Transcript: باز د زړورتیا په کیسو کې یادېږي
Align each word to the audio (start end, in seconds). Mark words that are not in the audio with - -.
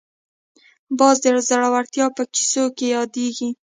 باز 0.97 1.15
د 1.23 1.25
زړورتیا 1.47 2.05
په 2.17 2.23
کیسو 2.33 2.63
کې 2.77 2.85
یادېږي 2.95 3.49